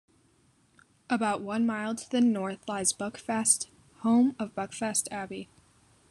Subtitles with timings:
[1.11, 3.67] About one mile to the north lies Buckfast,
[3.99, 5.47] home of Buckfast Abbey.